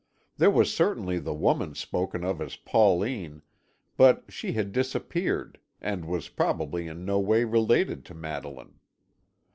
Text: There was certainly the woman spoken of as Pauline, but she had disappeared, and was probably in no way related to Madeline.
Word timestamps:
There 0.37 0.49
was 0.49 0.73
certainly 0.73 1.19
the 1.19 1.31
woman 1.35 1.75
spoken 1.75 2.23
of 2.23 2.41
as 2.41 2.55
Pauline, 2.55 3.43
but 3.97 4.23
she 4.33 4.53
had 4.53 4.71
disappeared, 4.71 5.59
and 5.79 6.05
was 6.05 6.27
probably 6.27 6.87
in 6.87 7.05
no 7.05 7.19
way 7.19 7.43
related 7.43 8.03
to 8.05 8.15
Madeline. 8.15 8.79